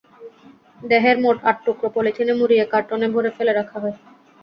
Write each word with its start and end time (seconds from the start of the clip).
দেহের 0.81 1.17
মোট 1.19 1.37
আটটি 1.43 1.63
টুকরো 1.65 1.87
পলিথিনে 1.95 2.33
মুড়িয়ে 2.39 2.65
কার্টনে 2.73 3.07
ভরে 3.13 3.29
ফেলা 3.37 3.53
রাখা 3.55 3.77
হয়। 3.83 3.95